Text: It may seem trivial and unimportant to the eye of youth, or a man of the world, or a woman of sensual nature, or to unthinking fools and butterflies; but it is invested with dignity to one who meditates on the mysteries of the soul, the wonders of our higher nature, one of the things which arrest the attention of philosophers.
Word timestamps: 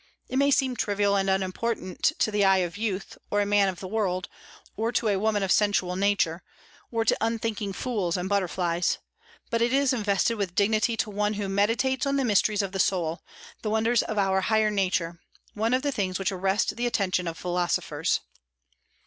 It 0.29 0.37
may 0.37 0.49
seem 0.49 0.75
trivial 0.75 1.15
and 1.15 1.29
unimportant 1.29 2.13
to 2.17 2.31
the 2.31 2.43
eye 2.43 2.65
of 2.65 2.75
youth, 2.75 3.19
or 3.29 3.39
a 3.39 3.45
man 3.45 3.69
of 3.69 3.79
the 3.79 3.87
world, 3.87 4.29
or 4.75 4.91
a 5.03 5.15
woman 5.19 5.43
of 5.43 5.51
sensual 5.51 5.95
nature, 5.95 6.41
or 6.89 7.05
to 7.05 7.15
unthinking 7.21 7.73
fools 7.73 8.17
and 8.17 8.27
butterflies; 8.27 8.97
but 9.51 9.61
it 9.61 9.71
is 9.71 9.93
invested 9.93 10.37
with 10.37 10.55
dignity 10.55 10.97
to 10.97 11.11
one 11.11 11.33
who 11.33 11.47
meditates 11.47 12.07
on 12.07 12.15
the 12.15 12.25
mysteries 12.25 12.63
of 12.63 12.71
the 12.71 12.79
soul, 12.79 13.21
the 13.61 13.69
wonders 13.69 14.01
of 14.01 14.17
our 14.17 14.41
higher 14.41 14.71
nature, 14.71 15.19
one 15.53 15.71
of 15.71 15.83
the 15.83 15.91
things 15.91 16.17
which 16.17 16.31
arrest 16.31 16.77
the 16.77 16.87
attention 16.87 17.27
of 17.27 17.37
philosophers. 17.37 18.21